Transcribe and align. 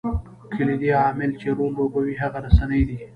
کلیدي 0.55 0.89
عامل 0.99 1.31
چې 1.39 1.47
رول 1.57 1.71
لوبوي 1.79 2.13
هغه 2.21 2.37
رسنۍ 2.45 2.81
دي. 2.89 2.99